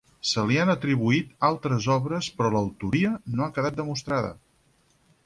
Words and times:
Se 0.27 0.43
li 0.51 0.55
han 0.61 0.71
atribuït 0.73 1.35
altres 1.49 1.89
obres 1.97 2.29
però 2.39 2.51
l'autoria 2.55 3.13
no 3.35 3.47
ha 3.47 3.51
quedat 3.59 3.79
demostrada. 3.83 4.33